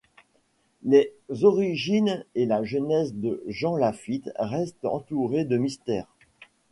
Les 0.81 1.13
origines 1.43 2.25
et 2.33 2.47
la 2.47 2.63
jeunesse 2.63 3.13
de 3.13 3.43
Jean 3.45 3.75
Lafitte 3.77 4.31
restent 4.39 4.83
entourées 4.83 5.45
de 5.45 5.57
mystère. 5.57 6.07